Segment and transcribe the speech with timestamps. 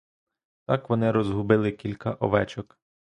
[0.65, 2.79] Так вони розгубили кілька овечок.